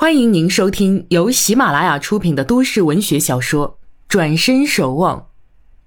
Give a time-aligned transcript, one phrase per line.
[0.00, 3.70] 欢迎您收听由喜马拉雅出品的都市文学小说
[4.06, 5.18] 《转身守望》，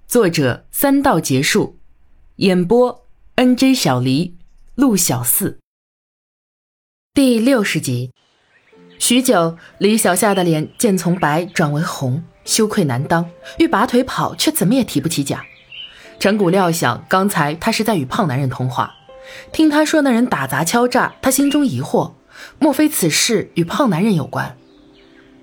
[0.06, 1.78] 作者三道结束，
[2.36, 3.06] 演播
[3.36, 4.36] N J 小黎、
[4.74, 5.58] 陆小四。
[7.14, 8.12] 第六十集，
[8.98, 15.38] 许久，李小夏的脸渐从白转为红，羞愧难当，欲拔腿跑，却怎么也提不起脚。
[16.18, 18.94] 陈谷料想，刚才他是在与胖男人通话，
[19.52, 22.12] 听他说那人打砸敲诈，他心中疑惑。
[22.58, 24.56] 莫非此事与胖男人有关？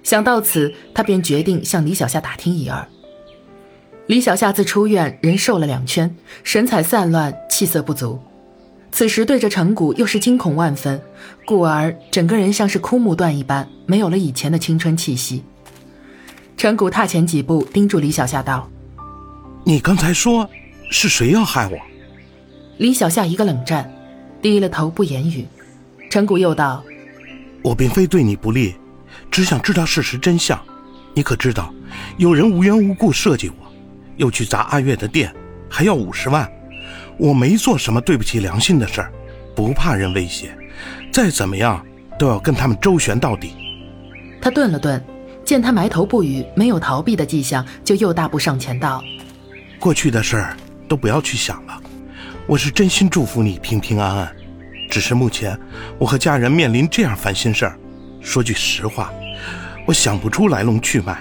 [0.02, 2.88] 想到此，他便决定向李小夏打听一二。
[4.08, 8.20] 李小夏自出院，人瘦了两圈，神采散乱，气色不足。
[8.92, 11.00] 此时对着陈谷，又是惊恐万分，
[11.46, 15.44] 故而整个人像是枯木断一般，没有了以前的青春气息。
[16.58, 18.68] 陈谷踏前几步，叮嘱李小夏道
[19.64, 20.50] ：“你刚才说
[20.90, 21.78] 是谁要害我？”
[22.80, 23.94] 李小夏一个冷战，
[24.42, 25.46] 低了头不言语。
[26.10, 26.84] 陈谷又道。
[27.62, 28.76] 我并非对你不利，
[29.30, 30.60] 只想知道事实真相。
[31.14, 31.74] 你可知道，
[32.18, 33.56] 有人无缘无故设计我，
[34.18, 35.34] 又去砸阿月的店，
[35.70, 36.50] 还要五十万。
[37.18, 39.12] 我没做什么对不起良心的事儿，
[39.56, 40.56] 不怕人威胁，
[41.12, 41.86] 再怎么样
[42.18, 43.54] 都要跟他们周旋到底。
[44.42, 45.04] 他顿了顿，
[45.44, 49.04] 见他埋头不语，没有逃避的迹象，就又大步上前道
[49.80, 50.56] ：“过去的事儿
[50.88, 51.82] 都不要去想了，
[52.48, 54.36] 我是真心祝福你平平安安。”
[54.90, 55.58] 只是目前，
[56.00, 57.78] 我和家人面临这样烦心事儿。
[58.20, 59.14] 说句实话，
[59.86, 61.18] 我想不出来龙去脉，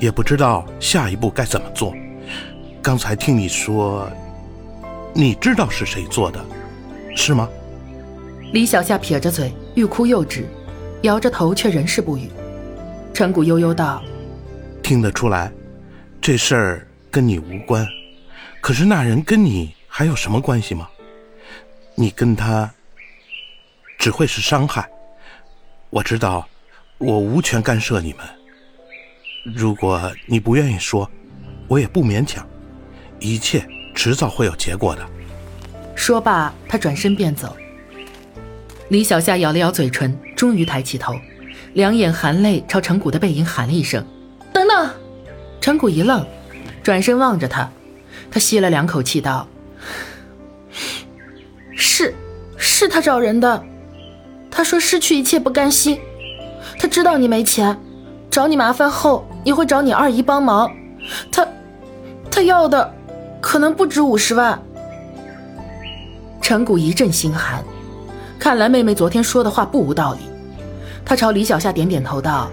[0.00, 1.94] 也不知道下一步该怎么做。
[2.82, 4.10] 刚才听你说，
[5.14, 6.44] 你知道是谁做的，
[7.16, 7.48] 是吗？
[8.52, 10.46] 李小夏撇着嘴，欲哭又止，
[11.02, 12.28] 摇着头却仍是不语。
[13.14, 14.02] 陈谷悠悠道
[14.82, 15.50] ：“听得出来，
[16.20, 17.86] 这事儿跟你无关。
[18.60, 20.88] 可是那人跟你还有什么关系吗？
[21.94, 22.68] 你跟他……”
[24.04, 24.86] 只会是伤害。
[25.88, 26.46] 我知道，
[26.98, 28.18] 我无权干涉你们。
[29.56, 31.10] 如果你不愿意说，
[31.68, 32.46] 我也不勉强。
[33.18, 35.02] 一切迟早会有结果的。
[35.94, 37.56] 说罢，他转身便走。
[38.90, 41.18] 李小夏咬了咬嘴唇，终于抬起头，
[41.72, 44.06] 两眼含泪朝陈谷的背影喊了一声
[44.52, 44.90] ：“等等！”
[45.62, 46.22] 陈谷一愣，
[46.82, 47.72] 转身望着他，
[48.30, 49.48] 他吸了两口气道
[51.74, 52.14] ：“是，
[52.58, 53.64] 是他找人的。”
[54.56, 56.00] 他说失去一切不甘心，
[56.78, 57.76] 他知道你没钱，
[58.30, 60.70] 找你麻烦后也会找你二姨帮忙。
[61.32, 61.46] 他，
[62.30, 62.94] 他要的
[63.40, 64.56] 可能不止五十万。
[66.40, 67.64] 陈谷一阵心寒，
[68.38, 70.20] 看来妹妹昨天说的话不无道理。
[71.04, 72.48] 他朝李小夏点点头道：“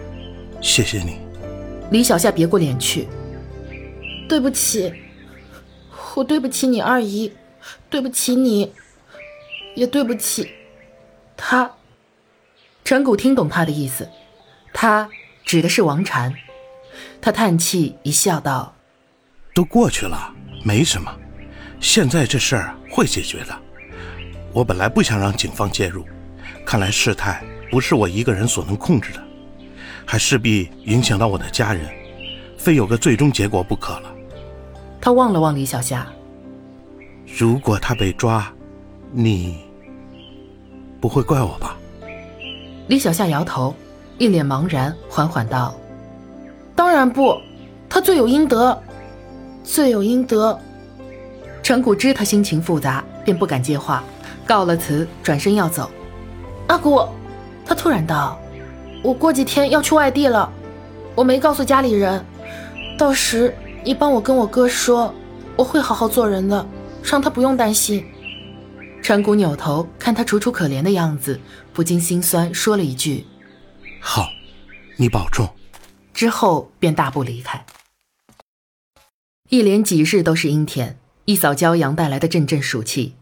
[0.60, 1.20] 谢谢你。”
[1.92, 3.08] 李小夏别过脸去
[4.28, 4.92] ：“对不起，
[6.16, 7.32] 我对不起你二姨，
[7.92, 8.74] 对不起你，
[9.76, 10.50] 也对不起
[11.38, 11.70] 他。”
[12.91, 14.06] 陈谷听懂他的意思，
[14.74, 15.07] 他
[15.46, 16.35] 指的是王禅。
[17.22, 18.75] 他叹气一笑，道
[19.56, 21.09] ：“都过去了，没什么。
[21.79, 23.57] 现在这事儿会解决的。
[24.52, 26.03] 我本来不想让警方介入，
[26.66, 27.41] 看来事态
[27.72, 29.23] 不是我一个人所能控制的，
[30.06, 31.90] 还势必影响到我的家人，
[32.58, 34.13] 非有个最终结果不可了。”
[35.00, 36.06] 他望了望李小夏
[37.40, 38.53] ：“如果他被抓，
[39.13, 39.62] 你
[41.00, 41.78] 不会怪我吧？”
[42.91, 43.74] 李小夏摇头，
[44.18, 45.74] 一脸茫然，缓缓道
[46.75, 47.38] ：“当然不，
[47.88, 48.78] 他罪有应得，
[49.63, 50.59] 罪有应得。”
[51.63, 54.03] 陈谷知他心情复杂，便不敢接话，
[54.46, 55.90] 告了辞，转身要走。
[56.68, 57.07] 阿谷，
[57.66, 58.38] 他突然道
[59.02, 60.52] ：“我过几天要去外地了，
[61.16, 62.22] 我没告诉家里人，
[62.97, 65.13] 到时你帮我跟我哥说，
[65.56, 66.66] 我会好好做人的，
[67.02, 68.06] 让他不用担心。”
[69.12, 71.38] 陈谷扭头看他楚楚可怜的样子，
[71.74, 73.26] 不禁心酸，说了一句
[74.00, 74.30] ：“好，
[74.96, 75.54] 你保重。”
[76.16, 77.66] 之后便大步离开。
[79.50, 83.16] 一连几日都是阴天，一扫骄阳带来的阵阵暑气，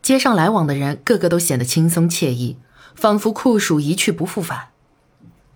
[0.00, 2.58] 街上来往的人个个都显得轻松惬意，
[2.94, 4.68] 仿佛酷暑一去不复返。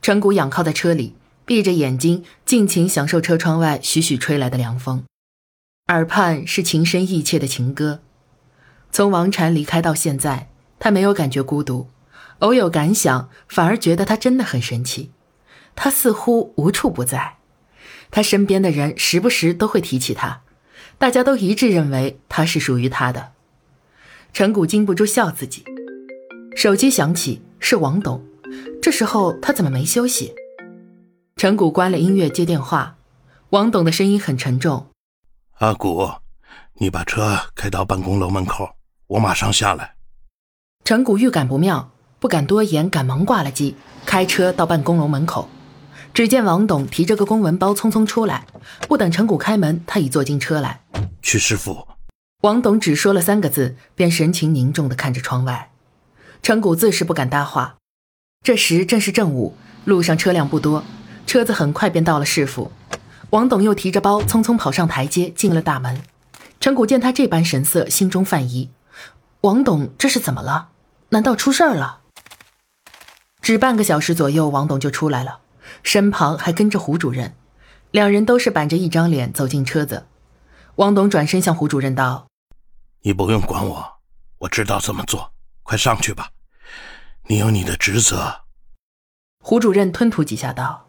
[0.03, 5.05] 陈谷仰靠在车里，闭着眼睛，尽情享受车窗外徐徐吹来的凉风，
[5.87, 8.01] 耳畔是情深意切的情歌。
[8.93, 11.89] 从王禅离开到现在，他没有感觉孤独，
[12.41, 15.13] 偶有感想，反而觉得他真的很神奇。
[15.77, 17.37] 他似乎无处不在，
[18.11, 20.43] 他身边的人时不时都会提起他，
[20.99, 23.33] 大家都一致认为他是属于他的。
[24.33, 25.65] 陈谷禁不住笑自己。
[26.57, 28.25] 手机响起，是王董。
[28.83, 30.35] 这时候他怎么没休息？
[31.37, 32.97] 陈谷关了音乐接电话，
[33.51, 34.89] 王董的声音很沉重
[35.59, 36.11] ：“阿谷，
[36.75, 38.69] 你把车开到办公楼门口。”
[39.11, 39.95] 我马上下来。
[40.85, 41.91] 陈谷预感不妙，
[42.21, 43.75] 不敢多言，赶忙挂了机，
[44.07, 45.49] 开车到办公楼门口，
[46.15, 48.47] 只见王董提着个公文包匆匆出来，
[48.87, 50.83] 不等陈谷开门，他已坐进车来。
[51.23, 51.89] 曲师傅，
[52.43, 55.73] 王董只说了三个字，便神情凝重地看着窗外。
[56.43, 57.77] 陈谷自是不敢搭话。
[58.45, 60.85] 这时正是正午，路上车辆不多，
[61.27, 62.71] 车子很快便到了市府。
[63.31, 66.01] 王董又提着包匆匆跑上台阶，进了大门。
[66.61, 68.71] 陈谷见他这般神色，心中犯疑：
[69.43, 70.69] 王董这是怎么了？
[71.09, 72.03] 难道出事儿了？
[73.41, 75.41] 只半个小时左右，王董就出来了，
[75.83, 77.35] 身旁还跟着胡主任，
[77.91, 80.07] 两人都是板着一张脸走进车子。
[80.75, 82.29] 王董转身向胡主任道
[83.01, 84.01] ：“你不用管我，
[84.41, 85.33] 我知道怎么做，
[85.63, 86.29] 快上去吧。
[87.29, 88.43] 你有你的职责。”
[89.43, 90.89] 胡主任吞吐几下道：“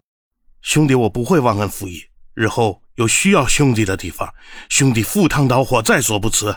[0.60, 2.04] 兄弟，我不会忘恩负义。
[2.34, 4.34] 日后有需要兄弟的地方，
[4.68, 6.54] 兄弟赴汤蹈火在所不辞。”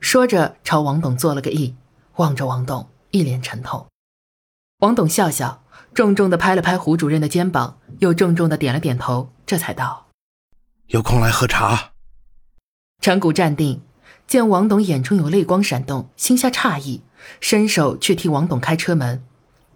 [0.00, 1.74] 说着朝王董做了个揖，
[2.16, 3.86] 望着王董，一脸沉痛。
[4.78, 5.62] 王董笑笑，
[5.92, 10.08] 重重的拍了拍胡主任的肩膀，又重重的点了点头，这才道
[10.88, 11.92] ：“有空来喝茶。”
[13.02, 13.82] 陈谷站定，
[14.26, 17.02] 见王董眼中有泪光闪动，心下诧异，
[17.40, 19.22] 伸手去替王董开车门。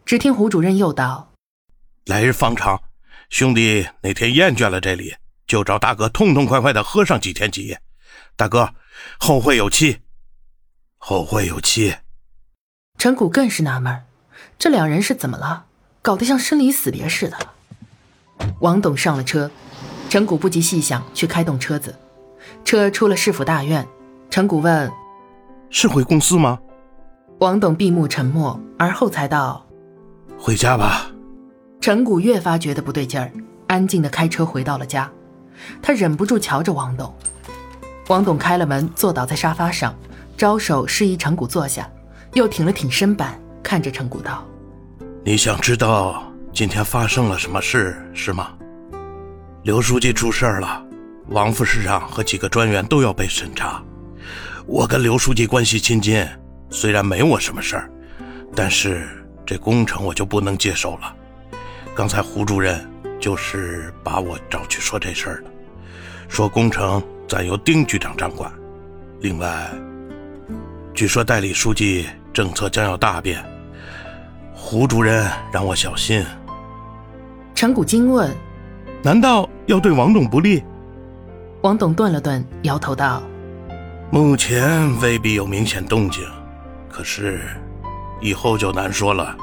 [0.07, 1.33] 只听胡主任又道
[2.07, 2.83] ：“来日方长，
[3.29, 5.15] 兄弟哪天厌倦了这里，
[5.47, 7.81] 就找大哥痛痛快快的喝上几天几夜。
[8.37, 8.75] 大哥，
[9.19, 10.01] 后会有期，
[11.07, 11.95] 后会有期。”
[12.97, 14.05] 陈谷更是纳闷，
[14.59, 15.67] 这两人是怎么了？
[16.01, 17.37] 搞得像生离死别似的。
[18.61, 19.51] 王董上了车，
[20.09, 21.95] 陈谷不及细想，去开动车子。
[22.65, 23.87] 车出了市府大院，
[24.31, 24.91] 陈谷问
[25.69, 26.59] ：“是回公司吗？”
[27.41, 29.67] 王董闭目沉默，而后才道
[30.41, 31.11] ：“回家吧。”
[31.83, 33.31] 陈谷越发觉得不对劲儿，
[33.67, 35.11] 安静的开车回到了家。
[35.83, 37.15] 他忍不住瞧着王董。
[38.09, 39.95] 王董开了门，坐倒在沙发上，
[40.37, 41.91] 招手示意陈谷坐下，
[42.35, 44.47] 又挺了挺身板，看着陈谷道
[45.25, 46.23] ：“你想知道
[46.53, 48.53] 今天发生了什么事是吗？
[49.63, 50.83] 刘书记出事了。”
[51.29, 53.83] 王副市长和几个专员都要被审查。
[54.67, 56.23] 我跟刘书记关系亲近，
[56.69, 57.91] 虽然没我什么事儿，
[58.55, 59.09] 但是
[59.47, 61.17] 这工程我就不能接手了。
[61.95, 62.87] 刚才胡主任
[63.19, 65.51] 就是把我找去说这事儿的，
[66.29, 68.51] 说工程暂由丁局长掌管。
[69.21, 69.71] 另外，
[70.93, 73.45] 据说代理书记政策将要大变，
[74.53, 76.25] 胡主任让我小心。
[77.55, 78.31] 陈谷惊问
[79.03, 80.63] ：“难道要对王董不利？”
[81.63, 83.23] 王董顿了顿，摇头道
[84.13, 86.23] ：“目前未必有明显动静，
[86.91, 87.41] 可是
[88.21, 89.35] 以后就难说了。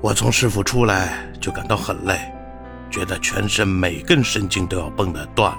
[0.00, 2.18] 我从市府出来就感到很累，
[2.90, 5.58] 觉得全身每根神经都要绷得断了。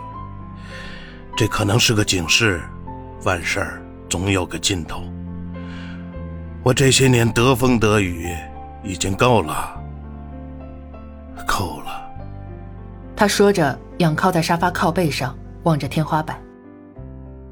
[1.36, 2.62] 这可能是个警示，
[3.24, 3.66] 万事
[4.10, 5.04] 总有个尽头。
[6.64, 8.28] 我这些年得风得雨
[8.84, 9.82] 已经够了，
[11.48, 12.08] 够了。”
[13.16, 16.40] 他说着，仰靠在沙发靠背上，望着天花板。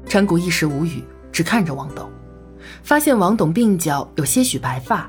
[0.06, 1.02] 陈谷一时无语，
[1.32, 2.08] 只看着王董，
[2.82, 5.08] 发现王董鬓角有些许白发。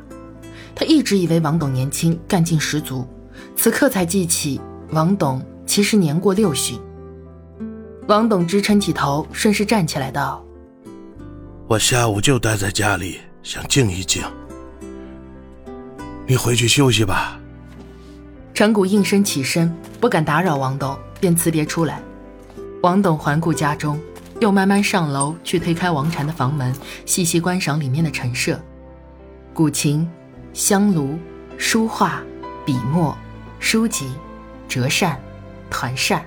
[0.74, 3.08] 他一直以为王董年轻，干劲十足，
[3.56, 4.60] 此刻才记起
[4.92, 6.80] 王董其实年过六旬。
[8.12, 10.44] 王董支撑起头，顺势站起来道
[11.66, 14.22] ：“我下午就待在家里，想静一静。
[16.28, 17.40] 你回去休息吧。”
[18.54, 22.02] 陈谷应声起身，不敢打扰王董，便辞别出来。
[22.84, 23.98] 王董环顾家中，
[24.42, 28.60] 又慢慢上楼去推开王禅的房门，细细观赏里面的陈设：
[29.54, 30.06] 古琴、
[30.52, 31.18] 香炉、
[31.58, 32.22] 书画、
[32.66, 33.18] 笔墨、
[33.58, 34.12] 书籍、
[34.68, 35.18] 折扇、
[35.70, 36.22] 团扇。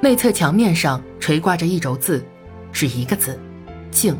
[0.00, 2.24] 内侧墙面上垂挂着一轴字，
[2.70, 3.38] 只一个字：
[3.90, 4.16] 静。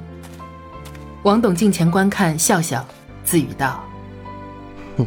[1.22, 2.86] 王董近前观看，笑笑，
[3.24, 3.84] 自语道。
[4.96, 5.06] 哼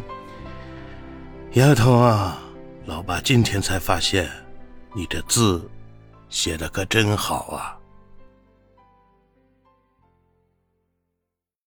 [1.54, 2.38] 丫头啊，
[2.86, 4.30] 老爸今天才发现，
[4.94, 5.68] 你这字
[6.28, 7.79] 写的可真好啊。